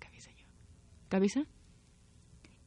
[0.00, 0.30] cabeza.
[1.08, 1.46] ¿Cabeza?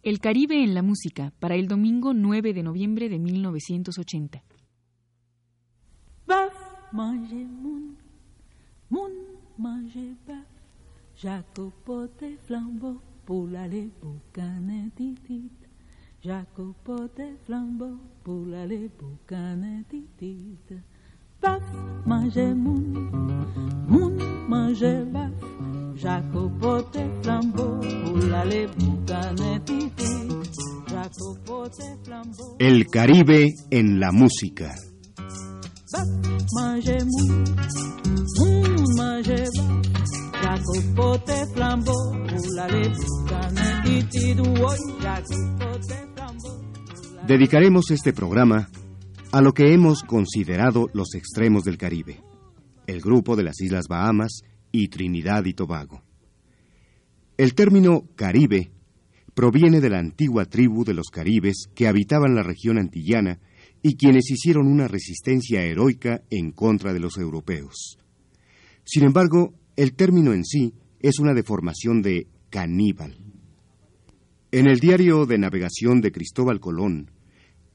[0.03, 4.43] El Caribe en la música, para el domingo 9 de noviembre de 1980.
[6.27, 6.53] Baf,
[6.91, 7.97] manger moun,
[8.89, 9.13] moun
[9.57, 10.45] manger baf,
[11.15, 15.51] jacopote flambeau, pour l'aller boucaner titit.
[16.21, 20.81] Jacopote flambeau, pour l'aller boucaner titit.
[21.41, 21.63] Baf,
[22.05, 23.09] manger moun,
[23.87, 24.17] moun
[24.49, 25.31] manger baf,
[26.03, 28.67] jacopote flambeau, pour l'aller.
[32.59, 34.73] El Caribe en la música.
[47.27, 48.69] Dedicaremos este programa
[49.31, 52.21] a lo que hemos considerado los extremos del Caribe,
[52.87, 56.01] el grupo de las Islas Bahamas y Trinidad y Tobago.
[57.37, 58.71] El término Caribe
[59.35, 63.39] proviene de la antigua tribu de los caribes que habitaban la región antillana
[63.83, 67.97] y quienes hicieron una resistencia heroica en contra de los europeos.
[68.83, 73.15] Sin embargo, el término en sí es una deformación de caníbal.
[74.51, 77.11] En el diario de navegación de Cristóbal Colón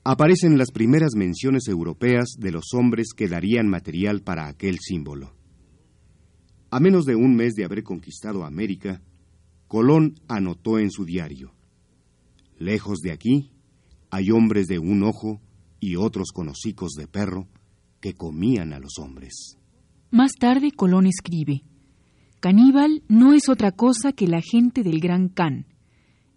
[0.03, 5.38] aparecen las primeras menciones europeas de los hombres que darían material para aquel símbolo.
[6.71, 9.01] A menos de un mes de haber conquistado América,
[9.67, 11.53] Colón anotó en su diario,
[12.59, 13.53] Lejos de aquí
[14.11, 15.41] hay hombres de un ojo
[15.79, 17.47] y otros con hocicos de perro
[18.01, 19.57] que comían a los hombres.
[20.11, 21.63] Más tarde Colón escribe,
[22.41, 25.67] Caníbal no es otra cosa que la gente del Gran Can.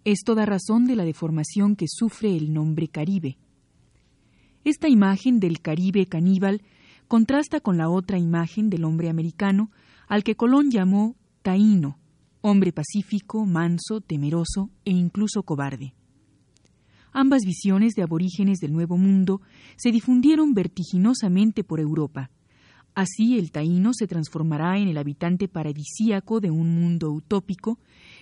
[0.04, 3.38] Es toda razón de la deformación que sufre el nombre Caribe.
[4.64, 6.62] Esta imagen del Caribe caníbal
[7.08, 9.70] contrasta con la otra imagen del hombre americano,
[10.12, 11.98] al que Colón llamó Taíno,
[12.42, 15.94] hombre pacífico, manso, temeroso e incluso cobarde.
[17.14, 19.40] Ambas visiones de aborígenes del Nuevo Mundo
[19.78, 22.30] se difundieron vertiginosamente por Europa.
[22.94, 27.78] Así el taíno se transformará en el habitante paradisíaco de un mundo utópico,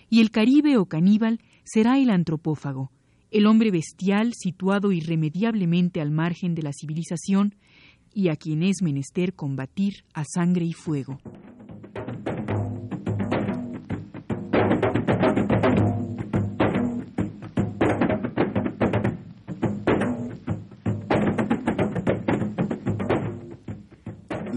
[0.08, 2.92] y el caribe o caníbal será el antropófago,
[3.32, 7.56] el hombre bestial situado irremediablemente al margen de la civilización
[8.14, 11.18] y a quien es menester combatir a sangre y fuego.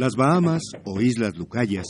[0.03, 1.85] Las Bahamas o Islas Lucayas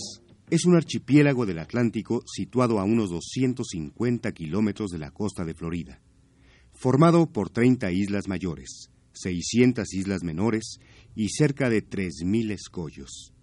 [0.52, 6.00] es un archipiélago del Atlántico situado a unos 250 kilómetros de la costa de Florida,
[6.74, 10.78] formado por 30 islas mayores, 600 islas menores
[11.16, 13.34] y cerca de 3.000 escollos.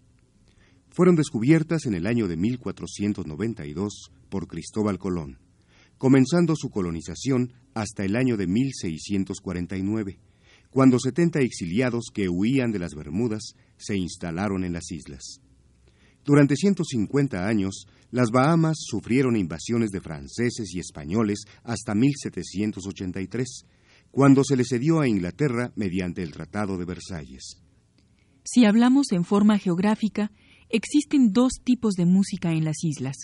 [0.90, 5.40] Fueron descubiertas en el año de 1492 por Cristóbal Colón,
[5.98, 10.20] comenzando su colonización hasta el año de 1649,
[10.70, 15.40] cuando 70 exiliados que huían de las Bermudas se instalaron en las islas.
[16.24, 23.64] Durante 150 años, las Bahamas sufrieron invasiones de franceses y españoles hasta 1783,
[24.10, 27.62] cuando se le cedió a Inglaterra mediante el Tratado de Versalles.
[28.44, 30.32] Si hablamos en forma geográfica,
[30.68, 33.16] existen dos tipos de música en las islas.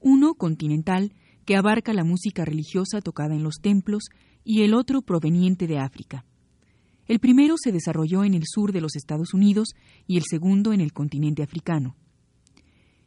[0.00, 1.14] Uno continental,
[1.44, 4.04] que abarca la música religiosa tocada en los templos,
[4.44, 6.24] y el otro proveniente de África.
[7.06, 9.68] El primero se desarrolló en el sur de los Estados Unidos
[10.06, 11.96] y el segundo en el continente africano.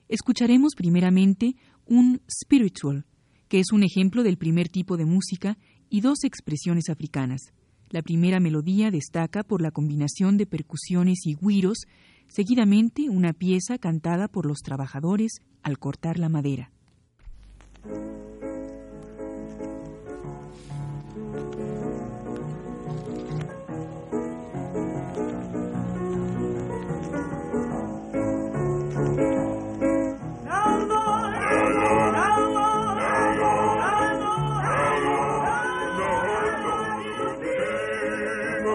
[0.07, 1.55] Escucharemos primeramente
[1.85, 3.05] un spiritual,
[3.47, 5.57] que es un ejemplo del primer tipo de música
[5.89, 7.41] y dos expresiones africanas.
[7.89, 11.79] La primera melodía destaca por la combinación de percusiones y güiros,
[12.27, 16.71] seguidamente una pieza cantada por los trabajadores al cortar la madera.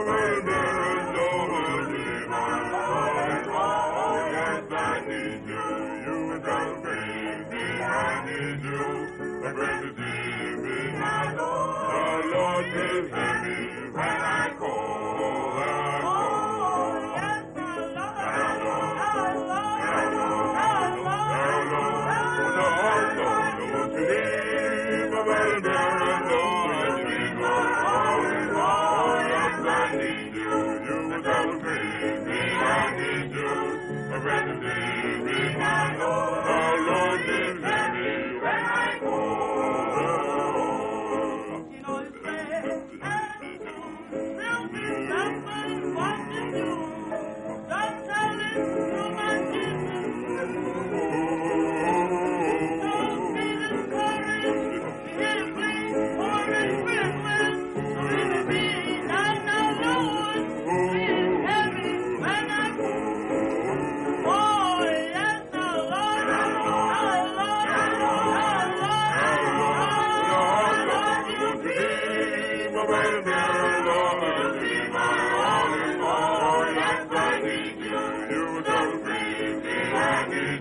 [0.02, 0.23] around.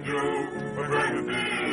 [0.05, 0.17] go
[0.77, 1.72] around